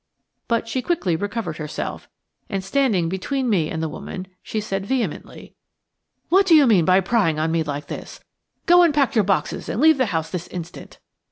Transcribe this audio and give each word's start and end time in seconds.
But 0.47 0.67
she 0.67 0.81
quickly 0.81 1.15
recovered 1.15 1.57
herself, 1.57 2.09
and, 2.49 2.63
standing 2.63 3.07
between 3.07 3.47
me 3.51 3.69
and 3.69 3.83
the 3.83 3.87
woman, 3.87 4.25
she 4.41 4.59
said 4.59 4.83
vehemently: 4.83 5.53
"What 6.29 6.47
do 6.47 6.55
you 6.55 6.65
mean 6.65 6.85
by 6.85 7.01
prying 7.01 7.37
on 7.37 7.51
me 7.51 7.61
like 7.61 7.85
this? 7.85 8.19
Go 8.65 8.81
and 8.81 8.95
pack 8.95 9.13
your 9.13 9.23
boxes 9.23 9.69
and 9.69 9.79
leave 9.79 9.99
the 9.99 10.07
house 10.07 10.31
this 10.31 10.47
instant." 10.47 10.97